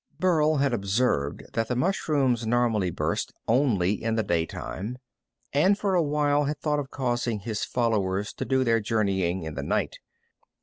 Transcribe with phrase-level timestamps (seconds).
[0.19, 4.97] Burl had observed that the mushrooms normally burst only in the daytime,
[5.53, 9.53] and for a while had thought of causing his followers to do their journeying in
[9.53, 9.99] the night.